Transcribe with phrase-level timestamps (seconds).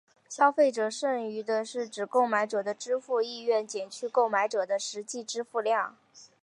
[0.27, 5.95] 消费者剩余是指购买者的支付意愿减去购买者的实际支付量。